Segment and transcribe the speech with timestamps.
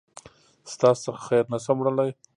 [0.73, 2.11] ستاسو څخه خير نسم وړلای